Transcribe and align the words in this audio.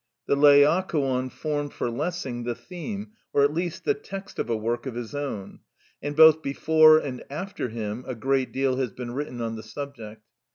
The 0.25 0.35
Laocoon 0.35 1.29
formed 1.29 1.73
for 1.73 1.91
Lessing 1.91 2.43
the 2.43 2.55
theme, 2.55 3.11
or 3.33 3.43
at 3.43 3.53
least 3.53 3.83
the 3.85 3.93
text 3.93 4.39
of 4.39 4.49
a 4.49 4.57
work 4.57 4.87
of 4.87 4.95
his 4.95 5.13
own, 5.13 5.59
and 6.01 6.15
both 6.15 6.41
before 6.41 6.97
and 6.97 7.23
after 7.29 7.69
him 7.69 8.03
a 8.07 8.15
great 8.15 8.51
deal 8.51 8.77
has 8.77 8.91
been 8.91 9.11
written 9.13 9.41
on 9.41 9.57
the 9.57 9.61
subject. 9.61 10.23